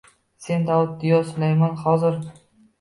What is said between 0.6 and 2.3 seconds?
Dovud yo Sulaymon hozir